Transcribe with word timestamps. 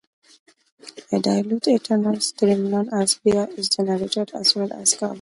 A 1.09 1.17
dilute 1.19 1.71
ethanol 1.77 2.19
stream, 2.21 2.71
known 2.71 2.89
as 2.91 3.19
beer, 3.23 3.47
is 3.55 3.69
generated 3.69 4.31
as 4.33 4.55
well 4.55 4.63
as 4.63 4.69
carbon 4.69 4.69
dioxide. 4.97 5.09